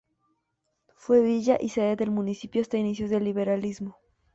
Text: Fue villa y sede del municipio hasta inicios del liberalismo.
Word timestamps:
Fue 0.95 1.21
villa 1.21 1.59
y 1.61 1.69
sede 1.69 1.95
del 1.95 2.09
municipio 2.09 2.59
hasta 2.63 2.79
inicios 2.79 3.11
del 3.11 3.23
liberalismo. 3.23 3.99